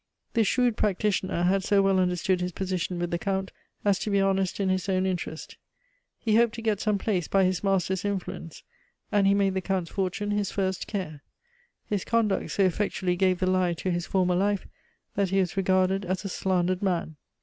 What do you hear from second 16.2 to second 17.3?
a slandered man.